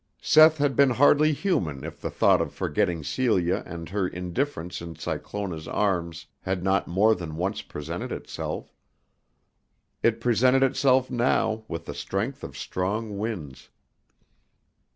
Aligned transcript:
Seth 0.19 0.57
had 0.57 0.75
been 0.75 0.89
hardly 0.89 1.31
human 1.31 1.83
if 1.83 2.01
the 2.01 2.09
thought 2.09 2.41
of 2.41 2.51
forgetting 2.51 3.03
Celia 3.03 3.61
and 3.67 3.89
her 3.89 4.07
indifference 4.07 4.81
in 4.81 4.95
Cyclona's 4.95 5.67
arms 5.67 6.25
had 6.39 6.63
not 6.63 6.87
more 6.87 7.13
than 7.13 7.35
once 7.35 7.61
presented 7.61 8.11
itself. 8.11 8.73
It 10.01 10.19
presented 10.19 10.63
itself 10.63 11.11
now 11.11 11.65
with 11.67 11.85
the 11.85 11.93
strength 11.93 12.43
of 12.43 12.57
strong 12.57 13.19
winds. 13.19 13.69